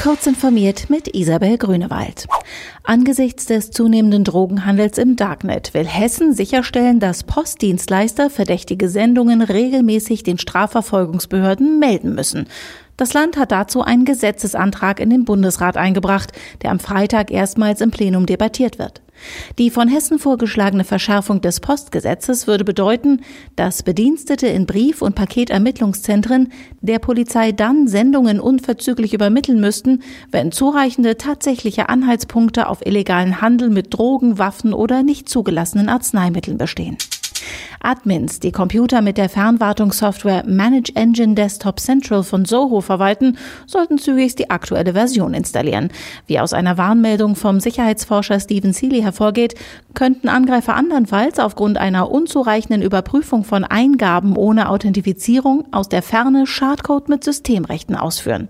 [0.00, 2.28] Kurz informiert mit Isabel Grünewald.
[2.84, 10.38] Angesichts des zunehmenden Drogenhandels im Darknet will Hessen sicherstellen, dass Postdienstleister verdächtige Sendungen regelmäßig den
[10.38, 12.46] Strafverfolgungsbehörden melden müssen.
[12.96, 16.30] Das Land hat dazu einen Gesetzesantrag in den Bundesrat eingebracht,
[16.62, 19.02] der am Freitag erstmals im Plenum debattiert wird.
[19.58, 23.22] Die von Hessen vorgeschlagene Verschärfung des Postgesetzes würde bedeuten,
[23.56, 31.16] dass Bedienstete in Brief- und Paketermittlungszentren der Polizei dann Sendungen unverzüglich übermitteln müssten, wenn zureichende
[31.16, 36.96] tatsächliche Anhaltspunkte auf illegalen Handel mit Drogen, Waffen oder nicht zugelassenen Arzneimitteln bestehen.
[37.80, 44.38] Admins, die Computer mit der Fernwartungssoftware Manage Engine Desktop Central von Soho verwalten, sollten zügigst
[44.38, 45.90] die aktuelle Version installieren.
[46.26, 49.54] Wie aus einer Warnmeldung vom Sicherheitsforscher Stephen Seeley hervorgeht,
[49.94, 57.08] könnten Angreifer andernfalls aufgrund einer unzureichenden Überprüfung von Eingaben ohne Authentifizierung aus der Ferne Schadcode
[57.08, 58.48] mit Systemrechten ausführen.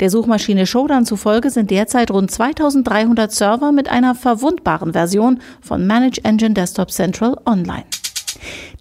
[0.00, 6.24] Der Suchmaschine Shodan zufolge sind derzeit rund 2300 Server mit einer verwundbaren Version von Manage
[6.24, 7.84] Engine Desktop Central online.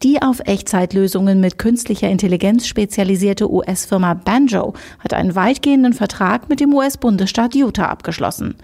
[0.02, 6.74] Die auf Echtzeitlösungen mit künstlicher Intelligenz spezialisierte US-Firma Banjo hat einen weitgehenden Vertrag mit dem
[6.74, 8.56] US-Bundesstaat Utah abgeschlossen.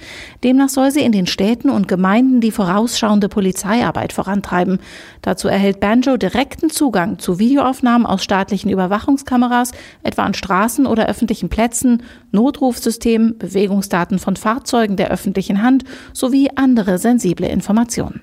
[0.46, 4.80] Demnach soll sie in den Städten und Gemeinden die vorausschauende Polizeiarbeit vorantreiben.
[5.22, 11.50] Dazu erhält Banjo direkten Zugang zu Videoaufnahmen aus staatlichen Überwachungskameras, etwa an Straßen oder öffentlichen
[11.50, 18.22] Plätzen, Notrufsystemen, Bewegungsdaten von Fahrzeugen der öffentlichen Hand sowie andere sensible Informationen.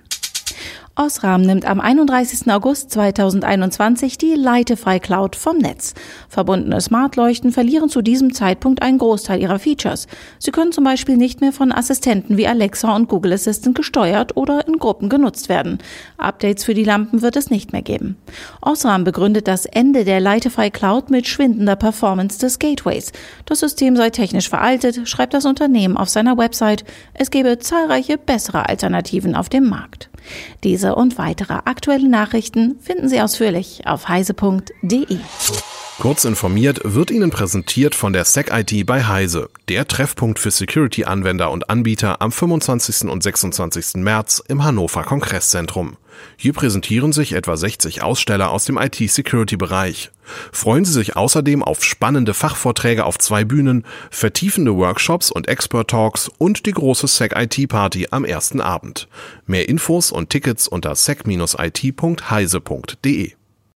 [0.95, 2.53] Osram nimmt am 31.
[2.53, 5.95] August 2021 die Leitefrei Cloud vom Netz.
[6.29, 10.07] Verbundene Smartleuchten verlieren zu diesem Zeitpunkt einen Großteil ihrer Features.
[10.39, 14.69] Sie können zum Beispiel nicht mehr von Assistenten wie Alexa und Google Assistant gesteuert oder
[14.69, 15.79] in Gruppen genutzt werden.
[16.19, 18.19] Updates für die Lampen wird es nicht mehr geben.
[18.61, 23.13] Osram begründet das Ende der Leitefrei Cloud mit schwindender Performance des Gateways.
[23.47, 26.85] Das System sei technisch veraltet, schreibt das Unternehmen auf seiner Website.
[27.15, 30.11] Es gebe zahlreiche bessere Alternativen auf dem Markt.
[30.65, 35.19] Diese und weitere aktuelle Nachrichten finden Sie ausführlich auf heise.de.
[35.99, 41.69] Kurz informiert wird Ihnen präsentiert von der SecIT bei Heise, der Treffpunkt für Security-Anwender und
[41.71, 43.11] Anbieter am 25.
[43.11, 43.97] und 26.
[43.97, 45.99] März im Hannover Kongress-Zentrum.
[46.37, 50.11] Hier präsentieren sich etwa 60 Aussteller aus dem IT-Security-Bereich.
[50.51, 56.67] Freuen Sie sich außerdem auf spannende Fachvorträge auf zwei Bühnen, vertiefende Workshops und Expert-Talks und
[56.67, 59.07] die große SecIT-Party am ersten Abend.
[59.47, 63.33] Mehr Infos und Tickets unter sec-it.heise.de.